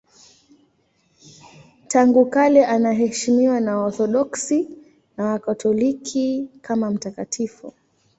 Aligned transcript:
Tangu 1.87 2.25
kale 2.25 2.65
anaheshimiwa 2.65 3.59
na 3.59 3.77
Waorthodoksi 3.77 4.67
na 5.17 5.25
Wakatoliki 5.25 6.49
kama 6.61 6.91
mtakatifu. 6.91 7.73